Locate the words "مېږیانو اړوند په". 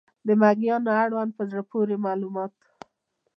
0.41-1.43